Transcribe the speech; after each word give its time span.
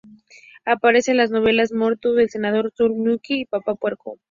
Aparece 0.65 1.11
en 1.11 1.17
las 1.17 1.29
novelas 1.29 1.71
"Mort, 1.71 2.03
El 2.03 2.27
Segador, 2.27 2.73
Soul 2.75 2.95
Music" 2.95 3.21
y 3.29 3.45
"Papá 3.45 3.75
Puerco". 3.75 4.17